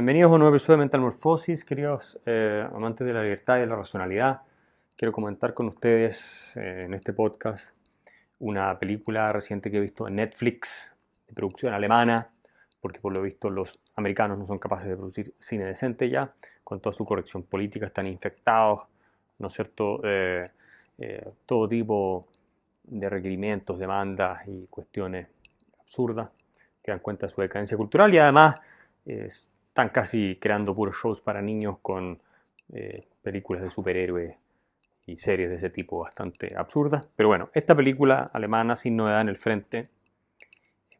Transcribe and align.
Bienvenidos 0.00 0.30
a 0.30 0.34
un 0.36 0.40
nuevo 0.40 0.56
episodio 0.56 0.78
de 0.78 0.84
Mental 0.84 1.02
Morphosis, 1.02 1.62
queridos 1.62 2.18
eh, 2.24 2.66
amantes 2.74 3.06
de 3.06 3.12
la 3.12 3.22
libertad 3.22 3.58
y 3.58 3.60
de 3.60 3.66
la 3.66 3.76
racionalidad. 3.76 4.40
Quiero 4.96 5.12
comentar 5.12 5.52
con 5.52 5.68
ustedes 5.68 6.56
eh, 6.56 6.84
en 6.86 6.94
este 6.94 7.12
podcast 7.12 7.74
una 8.38 8.78
película 8.78 9.30
reciente 9.30 9.70
que 9.70 9.76
he 9.76 9.80
visto 9.80 10.08
en 10.08 10.14
Netflix, 10.14 10.90
de 11.28 11.34
producción 11.34 11.74
alemana, 11.74 12.30
porque 12.80 12.98
por 12.98 13.12
lo 13.12 13.20
visto 13.20 13.50
los 13.50 13.78
americanos 13.94 14.38
no 14.38 14.46
son 14.46 14.58
capaces 14.58 14.88
de 14.88 14.96
producir 14.96 15.34
cine 15.38 15.66
decente 15.66 16.08
ya, 16.08 16.32
con 16.64 16.80
toda 16.80 16.94
su 16.94 17.04
corrección 17.04 17.42
política, 17.42 17.84
están 17.84 18.06
infectados, 18.06 18.84
¿no 19.38 19.48
es 19.48 19.52
cierto?, 19.52 20.00
eh, 20.04 20.50
todo 21.44 21.68
tipo 21.68 22.26
de 22.84 23.06
requerimientos, 23.06 23.78
demandas 23.78 24.48
y 24.48 24.66
cuestiones 24.68 25.28
absurdas 25.78 26.30
que 26.82 26.90
dan 26.90 27.00
cuenta 27.00 27.26
de 27.26 27.34
su 27.34 27.42
decadencia 27.42 27.76
cultural 27.76 28.14
y 28.14 28.18
además 28.18 28.60
están 29.70 29.88
casi 29.88 30.36
creando 30.40 30.74
puros 30.74 30.96
shows 31.02 31.20
para 31.20 31.40
niños 31.40 31.78
con 31.80 32.20
eh, 32.72 33.06
películas 33.22 33.62
de 33.62 33.70
superhéroes 33.70 34.36
y 35.06 35.16
series 35.16 35.48
de 35.50 35.56
ese 35.56 35.70
tipo 35.70 36.00
bastante 36.00 36.54
absurdas. 36.56 37.08
Pero 37.16 37.28
bueno, 37.30 37.50
esta 37.54 37.74
película 37.74 38.30
alemana 38.32 38.76
sin 38.76 38.96
novedad 38.96 39.22
en 39.22 39.28
el 39.28 39.38
frente 39.38 39.88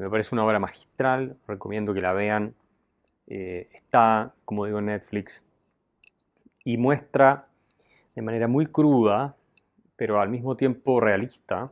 me 0.00 0.08
parece 0.08 0.34
una 0.34 0.46
obra 0.46 0.58
magistral, 0.58 1.36
recomiendo 1.46 1.92
que 1.92 2.00
la 2.00 2.14
vean. 2.14 2.54
Eh, 3.26 3.68
está, 3.74 4.32
como 4.46 4.64
digo, 4.64 4.78
en 4.78 4.86
Netflix 4.86 5.44
y 6.64 6.78
muestra 6.78 7.46
de 8.14 8.22
manera 8.22 8.48
muy 8.48 8.66
cruda, 8.66 9.36
pero 9.96 10.20
al 10.20 10.30
mismo 10.30 10.56
tiempo 10.56 11.00
realista, 11.00 11.70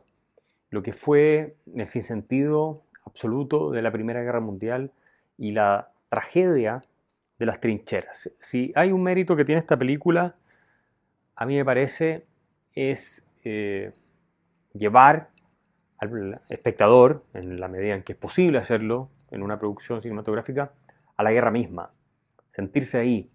lo 0.69 0.83
que 0.83 0.93
fue 0.93 1.55
el 1.75 1.87
sinsentido 1.87 2.83
absoluto 3.03 3.71
de 3.71 3.81
la 3.81 3.91
Primera 3.91 4.21
Guerra 4.21 4.39
Mundial 4.39 4.91
y 5.37 5.51
la 5.51 5.89
tragedia 6.09 6.83
de 7.39 7.45
las 7.45 7.59
trincheras. 7.59 8.29
Si 8.41 8.71
hay 8.75 8.91
un 8.91 9.01
mérito 9.01 9.35
que 9.35 9.45
tiene 9.45 9.59
esta 9.59 9.77
película, 9.77 10.35
a 11.35 11.45
mí 11.45 11.55
me 11.55 11.63
parece, 11.63 12.25
es 12.75 13.25
eh, 13.45 13.93
llevar 14.73 15.29
al 15.97 16.41
espectador, 16.49 17.25
en 17.33 17.59
la 17.59 17.67
medida 17.67 17.95
en 17.95 18.03
que 18.03 18.13
es 18.13 18.17
posible 18.19 18.57
hacerlo 18.57 19.09
en 19.31 19.41
una 19.41 19.57
producción 19.57 20.01
cinematográfica, 20.01 20.73
a 21.15 21.23
la 21.23 21.31
guerra 21.31 21.51
misma. 21.51 21.91
Sentirse 22.51 22.99
ahí, 22.99 23.29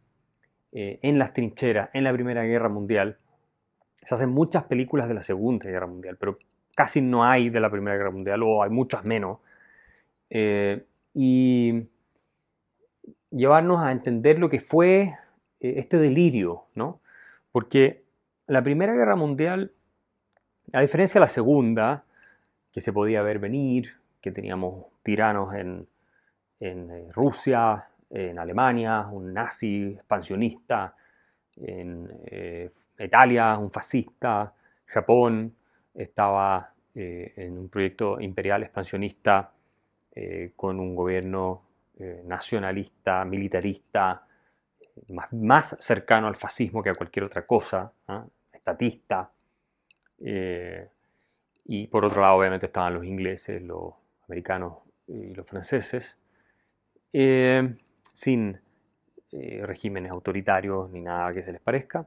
eh, 0.72 0.98
en 1.02 1.18
las 1.18 1.32
trincheras, 1.32 1.90
en 1.92 2.04
la 2.04 2.12
Primera 2.12 2.42
Guerra 2.42 2.68
Mundial. 2.68 3.18
Se 4.06 4.14
hacen 4.14 4.30
muchas 4.30 4.64
películas 4.64 5.08
de 5.08 5.14
la 5.14 5.22
Segunda 5.22 5.66
Guerra 5.66 5.86
Mundial, 5.86 6.16
pero 6.18 6.38
casi 6.74 7.00
no 7.00 7.24
hay 7.24 7.48
de 7.48 7.60
la 7.60 7.70
Primera 7.70 7.96
Guerra 7.96 8.10
Mundial, 8.10 8.42
o 8.42 8.62
hay 8.62 8.70
muchas 8.70 9.04
menos. 9.04 9.38
Eh, 10.28 10.84
y 11.14 11.86
llevarnos 13.34 13.82
a 13.82 13.92
entender 13.92 14.38
lo 14.38 14.48
que 14.48 14.60
fue 14.60 15.16
eh, 15.60 15.74
este 15.76 15.98
delirio, 15.98 16.64
¿no? 16.74 17.00
Porque 17.52 18.04
la 18.46 18.62
Primera 18.62 18.94
Guerra 18.94 19.16
Mundial, 19.16 19.72
a 20.72 20.80
diferencia 20.80 21.18
de 21.18 21.24
la 21.24 21.28
Segunda, 21.28 22.04
que 22.72 22.80
se 22.80 22.92
podía 22.92 23.22
ver 23.22 23.38
venir, 23.38 23.94
que 24.20 24.30
teníamos 24.30 24.86
tiranos 25.02 25.54
en, 25.54 25.86
eh, 26.60 27.08
Rusia, 27.12 27.88
en 28.10 28.38
Alemania, 28.38 29.06
un 29.10 29.32
nazi 29.34 29.94
expansionista, 29.96 30.94
en 31.56 32.08
eh, 32.26 32.70
Italia, 32.98 33.58
un 33.58 33.70
fascista, 33.70 34.52
Japón 34.86 35.54
estaba 35.94 36.70
en 36.96 37.58
un 37.58 37.68
proyecto 37.68 38.20
imperial 38.20 38.62
expansionista 38.62 39.50
con 40.54 40.78
un 40.78 40.94
gobierno 40.94 41.63
eh, 41.98 42.22
nacionalista, 42.24 43.24
militarista, 43.24 44.26
más, 45.30 45.76
cercano 45.80 46.26
al 46.26 46.36
fascismo 46.36 46.82
que 46.82 46.90
a 46.90 46.94
cualquier 46.94 47.24
otra 47.24 47.46
cosa, 47.46 47.92
¿ah? 48.08 48.24
estatista. 48.52 49.30
Eh, 50.20 50.88
y 51.66 51.86
por 51.86 52.04
otro 52.04 52.20
lado, 52.20 52.36
obviamente, 52.36 52.66
estaban 52.66 52.94
los 52.94 53.04
ingleses, 53.04 53.62
los 53.62 53.94
americanos 54.26 54.78
y 55.06 55.34
los 55.34 55.46
franceses, 55.46 56.16
eh, 57.12 57.76
sin 58.12 58.60
regímenes 59.30 60.12
autoritarios 60.12 60.88
ni 60.90 61.00
nada 61.00 61.34
que 61.34 61.42
se 61.42 61.50
les 61.50 61.60
parezca. 61.60 62.06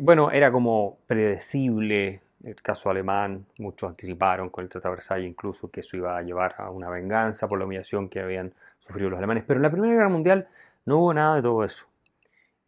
bueno, 0.00 0.32
era 0.32 0.50
como 0.50 0.98
predecible 1.06 2.20
el 2.44 2.56
caso 2.62 2.90
alemán, 2.90 3.46
muchos 3.58 3.90
anticiparon 3.90 4.50
con 4.50 4.64
el 4.64 4.70
Tratado 4.70 4.94
de 4.94 4.96
Versalles 4.96 5.28
incluso 5.28 5.70
que 5.70 5.80
eso 5.80 5.96
iba 5.96 6.16
a 6.16 6.22
llevar 6.22 6.54
a 6.58 6.70
una 6.70 6.88
venganza 6.88 7.48
por 7.48 7.58
la 7.58 7.66
humillación 7.66 8.08
que 8.08 8.20
habían 8.20 8.52
sufrido 8.78 9.10
los 9.10 9.18
alemanes. 9.18 9.44
Pero 9.46 9.58
en 9.58 9.62
la 9.62 9.70
Primera 9.70 9.92
Guerra 9.94 10.08
Mundial 10.08 10.48
no 10.86 10.98
hubo 10.98 11.14
nada 11.14 11.36
de 11.36 11.42
todo 11.42 11.64
eso. 11.64 11.86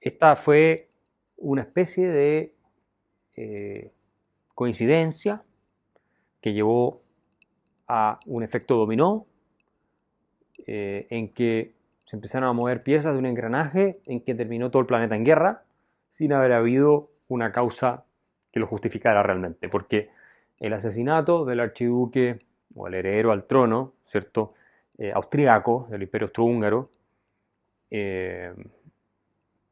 Esta 0.00 0.37
fue 0.37 0.88
una 1.37 1.62
especie 1.62 2.09
de 2.09 2.55
eh, 3.37 3.91
coincidencia 4.55 5.43
que 6.41 6.53
llevó 6.53 7.00
a 7.88 8.21
un 8.27 8.43
efecto 8.43 8.77
dominó 8.77 9.27
eh, 10.66 11.06
en 11.11 11.28
que 11.28 11.72
se 12.05 12.16
empezaron 12.16 12.49
a 12.49 12.53
mover 12.53 12.82
piezas 12.82 13.12
de 13.12 13.19
un 13.19 13.27
engranaje 13.27 14.00
en 14.06 14.21
que 14.21 14.34
terminó 14.34 14.71
todo 14.71 14.81
el 14.81 14.87
planeta 14.87 15.16
en 15.16 15.25
guerra 15.25 15.62
sin 16.11 16.32
haber 16.32 16.53
habido 16.53 17.11
una 17.28 17.53
causa 17.53 18.05
que 18.52 18.60
lo 18.60 18.66
justificara 18.66 19.22
realmente, 19.22 19.68
porque 19.68 20.10
el 20.60 20.74
asesinato 20.74 21.44
del 21.44 21.60
archiduque 21.60 22.38
o 22.74 22.86
el 22.86 22.94
heredero 22.94 23.32
al 23.32 23.46
trono, 23.46 23.94
¿cierto? 24.06 24.54
Eh, 24.98 25.10
austriaco 25.12 25.88
del 25.90 26.02
imperio 26.02 26.26
austrohúngaro 26.26 26.90
eh, 27.90 28.54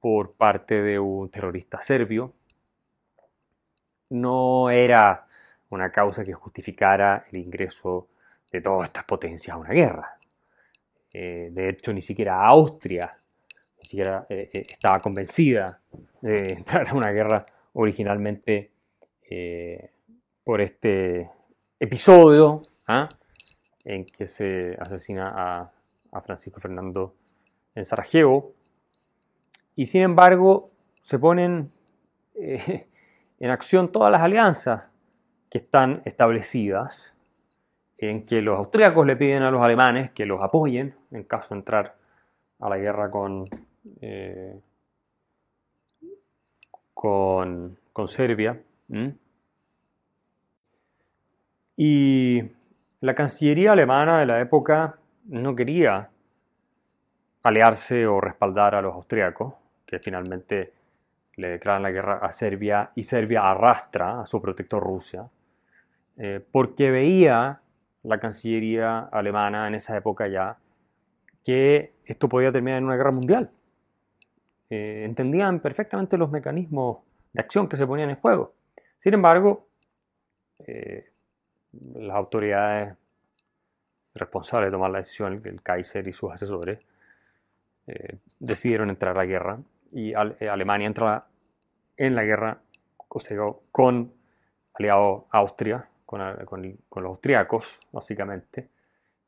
por 0.01 0.33
parte 0.33 0.83
de 0.83 0.99
un 0.99 1.31
terrorista 1.31 1.81
serbio 1.83 2.33
no 4.09 4.71
era 4.71 5.27
una 5.69 5.93
causa 5.93 6.25
que 6.25 6.33
justificara 6.33 7.27
el 7.31 7.39
ingreso 7.39 8.09
de 8.51 8.61
todas 8.61 8.89
estas 8.89 9.05
potencias 9.05 9.55
a 9.55 9.59
una 9.59 9.71
guerra. 9.71 10.17
Eh, 11.13 11.51
de 11.53 11.69
hecho, 11.69 11.93
ni 11.93 12.03
siquiera 12.03 12.45
Austria 12.47 13.17
ni 13.79 13.89
siquiera 13.89 14.27
estaba 14.29 15.01
convencida 15.01 15.81
de 16.21 16.53
entrar 16.59 16.89
a 16.89 16.95
una 16.95 17.13
guerra 17.13 17.47
originalmente 17.73 18.73
eh, 19.31 19.91
por 20.45 20.61
este 20.61 21.31
episodio 21.79 22.63
¿ah? 22.87 23.09
en 23.85 24.05
que 24.05 24.27
se 24.27 24.77
asesina 24.81 25.33
a, 25.35 25.73
Francisco 26.25 26.61
Fernando 26.61 27.15
en 27.77 27.85
Sarajevo. 27.85 28.53
Y 29.77 29.87
sin 29.87 30.03
embargo, 30.03 30.73
se 31.03 31.21
ponen 31.21 31.71
eh, 32.35 32.89
en 33.39 33.51
acción 33.51 33.93
todas 33.93 34.11
las 34.11 34.23
alianzas 34.23 34.83
que 35.49 35.59
están 35.59 36.03
establecidas, 36.05 37.15
en 37.97 38.27
que 38.27 38.43
los 38.43 38.59
austríacos 38.59 39.07
le 39.07 39.15
piden 39.15 39.43
a 39.43 39.51
los 39.51 39.63
alemanes 39.63 40.11
que 40.11 40.27
los 40.27 40.43
apoyen 40.43 40.97
en 41.13 41.23
caso 41.25 41.55
de 41.55 41.61
entrar 41.61 41.97
a 42.59 42.69
la 42.69 42.79
guerra 42.79 43.11
con, 43.11 43.49
eh, 44.01 44.61
con, 47.01 47.79
Serbia. 48.09 48.61
Y 51.77 52.43
la 53.01 53.15
Cancillería 53.15 53.73
alemana 53.73 54.21
de 54.21 54.27
la 54.27 54.41
época 54.41 54.97
no 55.25 55.57
quería 55.57 56.11
aliarse 57.43 58.07
o 58.07 58.21
respaldar 58.21 58.75
a 58.75 58.83
los 58.83 58.95
austriacos, 58.95 59.55
que 59.87 59.99
finalmente 59.99 60.73
le 61.37 61.49
declaran 61.49 61.83
la 61.83 61.91
guerra 61.91 62.19
a 62.19 62.33
Serbia 62.33 62.91
y 62.95 63.05
Serbia 63.05 63.51
arrastra 63.51 64.21
a 64.21 64.27
su 64.27 64.43
protector 64.43 64.83
Rusia, 64.83 65.27
eh, 66.19 66.45
porque 66.53 66.91
veía 66.91 67.61
la 68.03 68.19
Cancillería 68.19 69.09
alemana 69.11 69.69
en 69.69 69.75
esa 69.75 69.97
época 69.97 70.29
ya 70.29 70.59
que 71.47 71.93
esto 72.05 72.29
podía 72.29 72.53
terminar 72.53 72.79
en 72.79 72.85
una 72.85 72.97
guerra 72.97 73.13
mundial. 73.13 73.51
Eh, 74.71 75.03
entendían 75.05 75.61
perfectamente 75.61 76.17
los 76.17 76.31
mecanismos 76.31 76.99
de 77.33 77.43
acción 77.43 77.69
que 77.69 77.77
se 77.77 77.87
ponían 77.87 78.11
en 78.11 78.17
juego. 78.17 78.55
Sin 78.99 79.15
embargo, 79.15 79.69
eh, 80.67 81.11
las 81.73 82.17
autoridades 82.17 82.97
responsables 84.15 84.69
de 84.69 84.73
tomar 84.73 84.91
la 84.91 84.99
decisión, 84.99 85.41
el 85.45 85.63
Kaiser 85.63 86.07
y 86.09 86.13
sus 86.13 86.33
asesores, 86.33 86.81
eh, 87.87 88.19
decidieron 88.39 88.91
entrar 88.91 89.17
a 89.17 89.21
la 89.21 89.27
guerra 89.27 89.59
y 89.93 90.13
eh, 90.13 90.49
Alemania 90.49 90.87
entra 90.87 91.27
en 91.97 92.15
la 92.15 92.25
guerra 92.25 92.61
con 93.73 94.13
aliado 94.75 95.27
Austria, 95.31 95.89
con, 96.07 96.21
los 96.21 97.05
austriacos, 97.05 97.81
básicamente, 97.93 98.69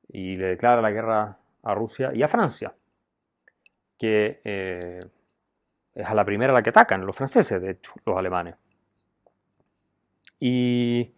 y 0.09 0.37
le 0.37 0.49
declara 0.49 0.81
la 0.81 0.91
guerra 0.91 1.39
a 1.63 1.75
Rusia 1.75 2.13
y 2.15 2.23
a 2.23 2.29
Francia, 2.29 2.73
que 3.99 5.01
es 5.95 6.07
a 6.07 6.15
la 6.15 6.25
primera 6.25 6.53
la 6.53 6.63
que 6.63 6.71
atacan, 6.71 7.05
los 7.07 7.17
franceses, 7.17 7.61
de 7.61 7.73
hecho, 7.73 7.93
los 8.05 8.17
alemanes. 8.17 8.57
Y 10.41 11.13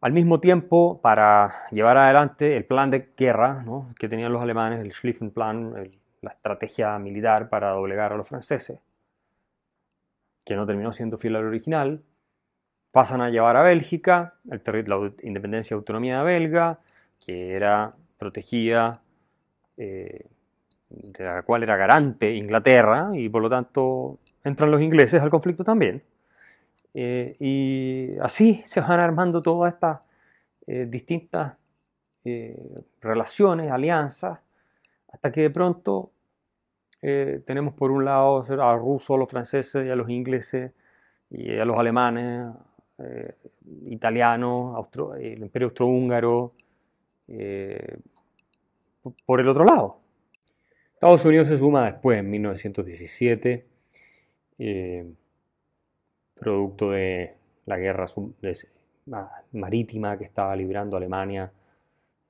Al 0.00 0.12
mismo 0.12 0.40
tiempo, 0.40 1.00
para 1.00 1.68
llevar 1.70 1.96
adelante 1.96 2.56
el 2.56 2.64
plan 2.64 2.90
de 2.90 3.10
guerra 3.16 3.64
que 3.98 4.08
tenían 4.08 4.32
los 4.32 4.42
alemanes, 4.42 4.80
el 4.80 4.92
Schlieffenplan, 4.92 5.90
la 6.22 6.30
estrategia 6.30 6.98
militar 6.98 7.48
para 7.48 7.70
doblegar 7.70 8.12
a 8.12 8.16
los 8.16 8.28
franceses, 8.28 8.80
que 10.44 10.56
no 10.56 10.66
terminó 10.66 10.92
siendo 10.92 11.18
fiel 11.18 11.36
al 11.36 11.44
original, 11.44 12.02
pasan 12.90 13.20
a 13.20 13.30
llevar 13.30 13.56
a 13.56 13.62
Bélgica, 13.62 14.34
el 14.50 14.60
la 14.88 15.12
independencia 15.22 15.74
y 15.74 15.76
autonomía 15.76 16.22
belga, 16.24 16.80
que 17.24 17.54
era 17.54 17.94
protegida, 18.18 19.02
eh, 19.76 20.26
de 20.92 21.24
la 21.24 21.42
cual 21.42 21.62
era 21.62 21.76
garante 21.76 22.34
Inglaterra, 22.34 23.10
y 23.14 23.28
por 23.28 23.42
lo 23.42 23.50
tanto 23.50 24.18
entran 24.44 24.70
los 24.70 24.80
ingleses 24.80 25.22
al 25.22 25.30
conflicto 25.30 25.64
también. 25.64 26.02
Eh, 26.94 27.36
y 27.40 28.18
así 28.20 28.62
se 28.64 28.80
van 28.80 29.00
armando 29.00 29.40
todas 29.40 29.74
estas 29.74 30.00
eh, 30.66 30.86
distintas 30.88 31.54
relaciones, 33.00 33.72
alianzas, 33.72 34.38
hasta 35.08 35.32
que 35.32 35.40
de 35.42 35.50
pronto 35.50 36.12
tenemos 37.00 37.74
por 37.74 37.90
un 37.90 38.04
lado 38.04 38.44
a 38.48 38.72
los 38.74 38.80
rusos, 38.80 39.16
a 39.16 39.18
los 39.18 39.28
franceses 39.28 39.90
a 39.90 39.96
los 39.96 40.08
ingleses 40.08 40.70
y 41.30 41.58
a 41.58 41.64
los 41.64 41.76
alemanes, 41.76 42.46
italianos, 43.86 44.86
el 45.18 45.42
imperio 45.42 45.66
austrohúngaro, 45.66 46.52
eh, 47.28 47.98
por 49.24 49.40
el 49.40 49.48
otro 49.48 49.64
lado. 49.64 50.01
Estados 51.02 51.24
Unidos 51.24 51.48
se 51.48 51.58
suma 51.58 51.86
después, 51.86 52.20
en 52.20 52.30
1917, 52.30 53.66
eh, 54.60 55.12
producto 56.38 56.92
de 56.92 57.34
la 57.66 57.76
guerra 57.76 58.06
marítima 59.50 60.16
que 60.16 60.22
estaba 60.22 60.54
librando 60.54 60.96
Alemania, 60.96 61.52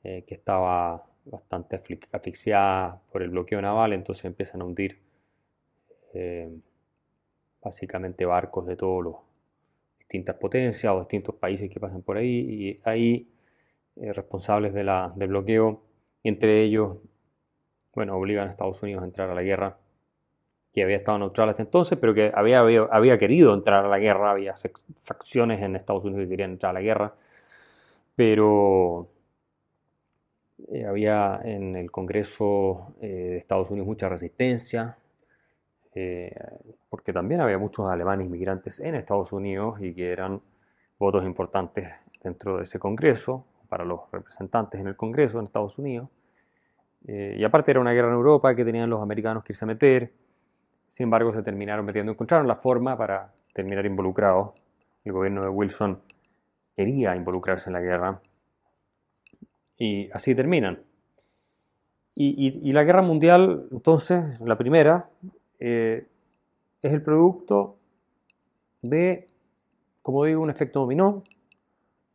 eh, 0.03 0.25
que 0.27 0.37
estaba 0.37 1.05
bastante 1.27 1.83
asfixiada 2.13 2.99
por 3.13 3.23
el 3.23 3.29
bloqueo 3.29 3.61
naval, 3.61 3.93
entonces 3.93 4.25
empiezan 4.25 4.63
a 4.63 4.65
hundir 4.65 4.99
básicamente 7.61 8.25
barcos 8.25 8.65
de 8.65 8.77
todas 8.77 9.05
las 9.05 9.21
distintas 9.99 10.37
potencias 10.37 10.95
o 10.95 11.01
distintos 11.01 11.35
países 11.35 11.69
que 11.69 11.79
pasan 11.79 12.01
por 12.01 12.17
ahí, 12.17 12.39
y 12.39 12.81
ahí 12.85 13.29
eh, 13.97 14.15
responsables 14.15 14.73
de 14.73 14.85
la, 14.85 15.13
del 15.15 15.29
bloqueo, 15.29 15.83
entre 16.25 16.63
ellos, 16.63 16.97
bueno, 17.95 18.17
obligan 18.17 18.47
a 18.47 18.51
Estados 18.51 18.83
Unidos 18.83 19.03
a 19.03 19.07
entrar 19.07 19.31
a 19.31 19.35
la 19.35 19.43
guerra, 19.43 19.77
que 20.73 20.83
había 20.83 20.97
estado 20.97 21.19
neutral 21.19 21.51
hasta 21.51 21.63
entonces, 21.63 21.99
pero 21.99 22.15
que 22.15 22.33
había, 22.35 22.61
había, 22.61 23.19
querido 23.19 23.53
entrar 23.53 23.85
a 23.85 23.89
la 23.89 23.99
guerra, 23.99 24.31
había 24.31 24.55
facciones 25.03 25.61
en 25.61 25.77
Estados 25.77 26.05
Unidos 26.05 26.25
que 26.25 26.31
querían 26.31 26.53
entrar 26.53 26.71
a 26.71 26.75
la 26.75 26.81
guerra, 26.81 27.15
pero 28.17 29.09
eh, 30.69 30.87
había 30.87 31.41
en 31.45 31.77
el 31.77 31.91
Congreso 31.91 32.95
eh, 33.03 33.07
de 33.07 33.37
Estados 33.39 33.71
Unidos 33.71 33.87
mucha 33.87 34.09
resistencia, 34.09 34.97
porque 36.89 37.13
también 37.13 37.43
había 37.43 37.59
muchos 37.59 37.87
alemanes 37.87 38.27
inmigrantes 38.27 38.81
en 38.81 38.95
Estados 38.95 39.31
Unidos 39.31 39.79
y 39.83 39.93
que 39.93 40.11
eran 40.11 40.41
votos 40.99 41.25
importantes 41.25 41.91
dentro 42.23 42.59
de 42.59 42.63
ese 42.65 42.79
Congreso 42.79 43.45
para 43.69 43.85
los 43.85 44.01
representantes 44.13 44.81
en 44.81 44.87
el 44.87 44.97
Congreso 44.97 45.39
en 45.39 45.47
Estados 45.47 45.79
Unidos. 45.79 46.09
Eh, 47.07 47.37
y 47.39 47.45
aparte 47.45 47.71
era 47.73 47.81
una 47.81 47.93
guerra 47.93 48.09
en 48.09 48.15
Europa 48.15 48.55
que 48.55 48.65
tenían 48.65 48.89
los 48.89 49.03
americanos 49.03 49.45
que 49.45 49.53
irse 49.53 49.65
a 49.65 49.69
meter. 49.69 50.13
Sin 50.89 51.05
embargo, 51.05 51.33
se 51.33 51.43
terminaron 51.43 51.85
metiendo, 51.85 52.13
encontraron 52.13 52.47
la 52.47 52.57
forma 52.57 52.97
para 52.97 53.33
terminar 53.55 53.87
involucrados. 53.87 54.51
El 55.05 55.13
gobierno 55.13 55.43
de 55.43 55.49
Wilson 55.49 56.01
quería 56.77 57.17
involucrarse 57.17 57.71
en 57.71 57.75
la 57.75 57.81
guerra. 57.81 58.21
Y 59.77 60.11
así 60.13 60.35
terminan. 60.35 60.81
Y, 62.15 62.73
la 62.73 62.85
guerra 62.85 63.03
mundial, 63.03 63.69
entonces, 63.73 64.39
la 64.41 64.57
primera, 64.57 65.09
eh, 65.59 66.07
es 66.83 66.93
el 66.93 67.03
producto 67.03 67.79
de, 68.83 69.29
como 70.03 70.25
digo, 70.25 70.43
un 70.43 70.51
efecto 70.51 70.81
dominó 70.81 71.25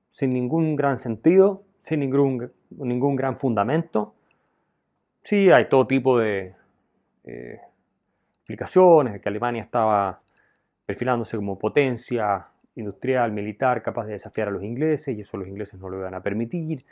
sin 0.10 0.32
ningún 0.32 0.76
gran 0.76 0.98
sentido, 0.98 1.64
sin 1.80 2.00
ningún, 2.02 2.52
ningún 2.70 3.16
gran 3.16 3.38
fundamento. 3.38 4.14
Sí, 5.28 5.52
hay 5.52 5.68
todo 5.68 5.86
tipo 5.86 6.18
de 6.18 6.56
eh, 7.26 7.60
explicaciones 8.38 9.12
de 9.12 9.20
que 9.20 9.28
Alemania 9.28 9.62
estaba 9.62 10.22
perfilándose 10.86 11.36
como 11.36 11.60
potencia 11.60 12.48
industrial, 12.76 13.34
militar, 13.34 13.84
capaz 13.84 14.06
de 14.06 14.14
desafiar 14.14 14.48
a 14.48 14.52
los 14.52 14.64
ingleses, 14.64 15.18
y 15.18 15.20
eso 15.20 15.36
los 15.36 15.50
ingleses 15.50 15.78
no 15.82 15.90
lo 15.90 15.98
iban 15.98 16.14
a 16.14 16.24
permitir. 16.24 16.86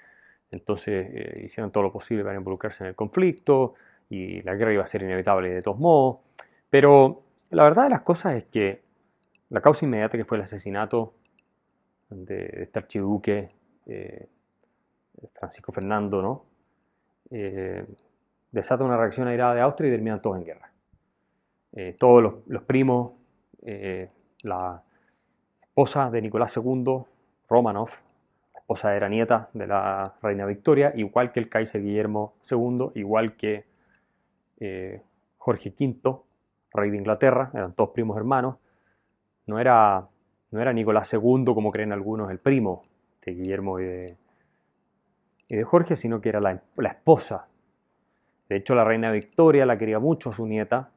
Entonces 0.51 1.07
eh, 1.13 1.43
hicieron 1.45 1.71
todo 1.71 1.83
lo 1.83 1.93
posible 1.93 2.25
para 2.25 2.35
involucrarse 2.35 2.83
en 2.83 2.89
el 2.89 2.95
conflicto, 2.95 3.75
y 4.09 4.41
la 4.41 4.55
guerra 4.55 4.73
iba 4.73 4.83
a 4.83 4.87
ser 4.87 5.03
inevitable 5.03 5.53
de 5.53 5.61
todos 5.61 5.79
modos. 5.79 6.17
Pero 6.69 7.23
la 7.51 7.63
verdad 7.63 7.83
de 7.83 7.91
las 7.91 8.01
cosas 8.01 8.35
es 8.35 8.43
que 8.47 8.81
la 9.47 9.61
causa 9.61 9.85
inmediata 9.85 10.17
que 10.17 10.25
fue 10.25 10.35
el 10.35 10.43
asesinato 10.43 11.13
de 12.09 12.63
este 12.63 12.79
archiduque 12.79 13.49
eh, 13.85 14.27
Francisco 15.31 15.71
Fernando, 15.71 16.21
¿no? 16.21 16.45
Eh, 17.31 17.85
desata 18.55 18.83
una 18.83 18.97
reacción 18.97 19.27
airada 19.27 19.53
de 19.53 19.61
Austria 19.61 19.89
y 19.89 19.91
terminan 19.91 20.21
todos 20.21 20.37
en 20.37 20.45
guerra. 20.45 20.71
Eh, 21.73 21.95
todos 21.99 22.43
los, 22.47 22.63
primos, 22.63 23.13
la 24.41 24.81
esposa 25.61 26.09
de 26.09 26.21
Nicolás 26.21 26.55
II, 26.55 27.03
Romanov, 27.49 27.89
la 28.53 28.59
esposa 28.59 28.95
era 28.95 29.09
nieta 29.09 29.49
de 29.53 29.67
la 29.67 30.15
reina 30.21 30.45
Victoria, 30.45 30.93
igual 30.95 31.31
que 31.31 31.41
el 31.41 31.49
Kaiser 31.49 31.81
Guillermo 31.81 32.35
II, 32.49 32.91
igual 32.95 33.35
que 33.35 33.65
Jorge 35.37 35.73
V, 35.77 36.19
rey 36.73 36.89
de 36.89 36.97
Inglaterra, 36.97 37.51
eran 37.53 37.73
todos 37.73 37.89
primos 37.89 38.17
hermanos. 38.17 38.55
No 39.47 39.59
era 39.59 40.07
no 40.55 40.61
era 40.61 40.71
Nicolás 40.71 41.11
II, 41.13 41.43
como 41.45 41.69
creen 41.69 41.91
algunos, 41.91 42.31
el 42.31 42.39
primo 42.39 42.85
de 43.25 43.33
Guillermo 43.33 43.79
y 43.81 43.83
de, 45.49 45.63
Jorge, 45.65 45.97
sino 45.97 46.21
que 46.21 46.29
era 46.29 46.39
la, 46.39 46.61
esposa. 46.81 47.47
De 48.49 48.57
hecho, 48.57 48.75
la 48.75 48.83
reina 48.83 49.11
Victoria 49.11 49.65
la 49.65 49.77
quería 49.77 49.99
mucho 49.99 50.31
su 50.31 50.45
nieta, 50.45 50.89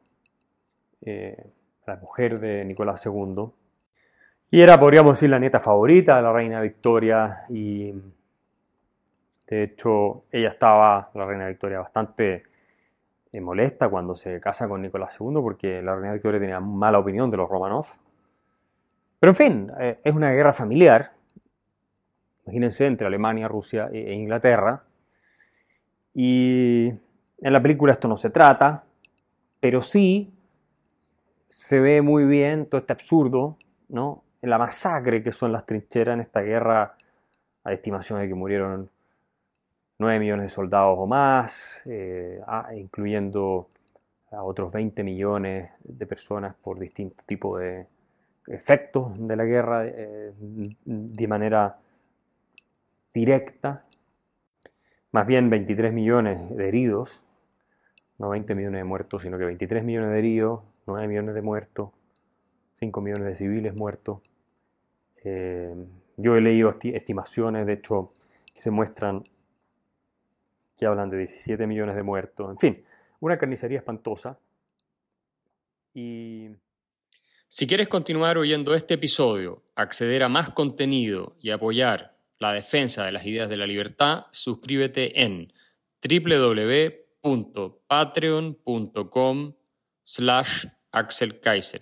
eh, 1.03 1.51
la 1.87 1.97
mujer 1.97 2.41
de 2.41 2.65
Nicolás 2.65 3.05
II. 3.07 3.51
Y 4.51 4.61
era, 4.61 4.79
podríamos 4.79 5.15
decir, 5.15 5.31
la 5.31 5.39
nieta 5.39 5.61
favorita 5.61 6.17
de 6.17 6.23
la 6.23 6.33
reina 6.33 6.61
Victoria. 6.61 7.45
Y 7.49 7.93
de 9.47 9.63
hecho, 9.63 10.25
ella 10.31 10.51
estaba, 10.51 11.11
la 11.15 11.27
reina 11.27 11.49
Victoria, 11.49 11.81
bastante 11.81 12.45
eh, 13.33 13.41
molesta 13.41 13.89
cuando 13.89 14.15
se 14.15 14.41
casa 14.41 14.69
con 14.69 14.83
Nicolás 14.83 15.17
II, 15.19 15.41
porque 15.41 15.81
la 15.83 15.95
reina 15.95 16.13
Victoria 16.13 16.41
tenía 16.41 16.61
mala 16.61 16.99
opinión 16.99 17.31
de 17.31 17.39
los 17.39 17.49
Romanov. 17.49 17.87
Pero 19.19 19.31
en 19.31 19.35
fin, 19.35 19.73
eh, 19.81 19.99
es 20.05 20.15
una 20.15 20.31
guerra 20.33 20.53
familiar, 20.53 21.13
imagínense, 22.45 22.87
entre 22.87 23.07
Alemania, 23.07 23.49
Rusia 23.49 23.89
e 23.93 24.13
Inglaterra. 24.13 24.83
Y 26.15 26.93
en 27.41 27.53
la 27.53 27.63
película 27.63 27.93
esto 27.93 28.09
no 28.09 28.17
se 28.17 28.31
trata, 28.31 28.85
pero 29.61 29.83
sí 29.83 30.33
se 31.49 31.81
ve 31.81 32.03
muy 32.03 32.25
bien 32.25 32.67
todo 32.67 32.81
este 32.81 32.93
absurdo, 32.93 33.57
¿no? 33.89 34.23
La 34.43 34.59
masacre 34.59 35.23
que 35.23 35.33
son 35.33 35.53
las 35.53 35.67
trincheras 35.67 36.15
en 36.15 36.21
esta 36.21 36.41
guerra, 36.41 36.97
hay 37.65 37.75
estimaciones 37.75 38.23
de 38.25 38.29
que 38.29 38.35
murieron 38.35 38.91
9 39.99 40.21
millones 40.21 40.45
de 40.45 40.49
soldados 40.51 40.97
o 40.99 41.07
más, 41.07 41.83
eh, 41.87 42.41
ah, 42.47 42.69
incluyendo 42.75 43.69
a 44.31 44.43
otros 44.43 44.71
20 44.73 45.03
millones 45.03 45.71
de 45.83 46.07
personas 46.07 46.55
por 46.55 46.79
distintos 46.79 47.25
tipos 47.27 47.61
de, 47.61 47.87
efectos 48.49 49.13
de 49.17 49.37
la 49.37 49.45
guerra 49.45 49.87
eh, 49.87 50.33
de 50.85 51.29
manera 51.29 51.79
directa, 53.13 53.85
más 55.13 55.27
bien 55.27 55.51
23 55.51 55.93
millones 55.93 56.57
de 56.57 56.69
heridos, 56.69 57.23
no 58.19 58.29
20 58.31 58.55
millones 58.55 58.81
de 58.81 58.85
muertos, 58.85 59.23
sino 59.23 59.39
que 59.39 59.45
23 59.45 59.85
millones 59.85 60.11
de 60.11 60.19
heridos, 60.19 60.63
9 60.87 61.09
millones 61.09 61.35
de 61.35 61.43
muertos, 61.43 61.91
5 62.77 63.01
millones 63.01 63.25
de 63.25 63.35
civiles 63.35 63.75
muertos. 63.75 64.21
Eh, 65.25 65.75
yo 66.17 66.37
he 66.37 66.41
leído 66.41 66.69
estimaciones, 66.69 67.67
de 67.67 67.75
hecho, 67.75 68.13
que 68.53 68.61
se 68.61 68.71
muestran 68.71 69.25
que 70.77 70.87
hablan 70.87 71.11
de 71.11 71.19
17 71.19 71.67
millones 71.67 71.97
de 71.97 72.03
muertos, 72.03 72.51
en 72.51 72.59
fin, 72.59 72.85
una 73.21 73.39
carnicería 73.39 73.79
espantosa. 73.79 74.39
Y 75.93 76.51
si 77.49 77.67
quieres 77.67 77.89
continuar 77.89 78.39
oyendo 78.39 78.75
este 78.75 78.95
episodio, 78.95 79.63
acceder 79.75 80.23
a 80.23 80.29
más 80.29 80.51
contenido 80.51 81.37
y 81.41 81.51
apoyar 81.51 82.17
la 82.39 82.53
defensa 82.53 83.05
de 83.05 83.13
las 83.13 83.27
ideas 83.27 83.49
de 83.49 83.57
la 83.57 83.67
libertad, 83.67 84.27
suscríbete 84.31 85.25
en 85.25 85.53
www.patreon.com 87.25 89.55
slash 90.05 90.67
Axel 90.93 91.33
Kaiser. 91.43 91.81